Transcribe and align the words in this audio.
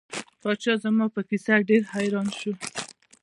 پاچا 0.41 0.73
زما 0.83 1.05
په 1.15 1.21
کیسه 1.29 1.53
ډیر 1.69 1.81
حیران 1.93 2.27
شو. 2.39 2.53